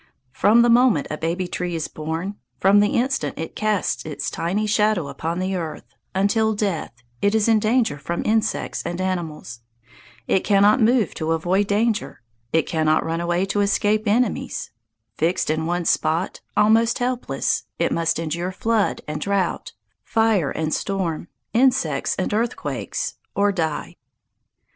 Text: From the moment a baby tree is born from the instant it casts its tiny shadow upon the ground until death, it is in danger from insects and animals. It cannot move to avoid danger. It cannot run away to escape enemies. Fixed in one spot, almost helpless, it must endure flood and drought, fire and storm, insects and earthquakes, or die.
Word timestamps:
From 0.31 0.63
the 0.63 0.69
moment 0.71 1.05
a 1.11 1.17
baby 1.19 1.47
tree 1.47 1.75
is 1.75 1.87
born 1.87 2.37
from 2.59 2.79
the 2.79 2.95
instant 2.97 3.37
it 3.37 3.55
casts 3.55 4.03
its 4.03 4.31
tiny 4.31 4.65
shadow 4.65 5.09
upon 5.09 5.37
the 5.37 5.53
ground 5.53 5.83
until 6.15 6.55
death, 6.55 6.91
it 7.21 7.35
is 7.35 7.47
in 7.47 7.59
danger 7.59 7.99
from 7.99 8.25
insects 8.25 8.81
and 8.81 8.99
animals. 8.99 9.59
It 10.27 10.43
cannot 10.43 10.81
move 10.81 11.13
to 11.13 11.33
avoid 11.33 11.67
danger. 11.67 12.23
It 12.51 12.65
cannot 12.65 13.05
run 13.05 13.21
away 13.21 13.45
to 13.45 13.61
escape 13.61 14.07
enemies. 14.07 14.71
Fixed 15.17 15.51
in 15.51 15.67
one 15.67 15.85
spot, 15.85 16.41
almost 16.57 16.97
helpless, 16.97 17.65
it 17.77 17.91
must 17.91 18.17
endure 18.17 18.51
flood 18.51 19.01
and 19.07 19.21
drought, 19.21 19.73
fire 20.03 20.49
and 20.49 20.73
storm, 20.73 21.27
insects 21.53 22.15
and 22.15 22.33
earthquakes, 22.33 23.17
or 23.35 23.51
die. 23.51 23.97